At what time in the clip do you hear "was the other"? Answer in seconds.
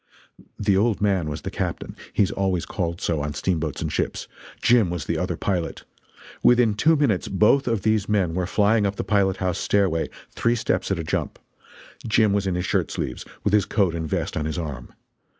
4.89-5.37